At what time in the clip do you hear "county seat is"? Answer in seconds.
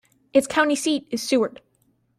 0.47-1.21